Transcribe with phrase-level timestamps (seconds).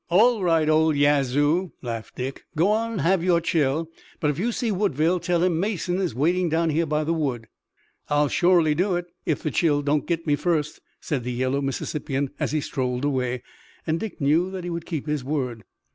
[0.09, 2.43] "All right, old Yazoo," laughed Dick.
[2.55, 3.87] "Go on and have your chill,
[4.19, 7.47] but if you see Woodville tell him Mason is waiting down here by the wood."
[8.09, 12.31] "I'll shorely do it, if the chill don't git me fust," said the yellow Mississippian
[12.39, 13.43] as he strolled away,
[13.85, 15.63] and Dick knew that he would keep his word.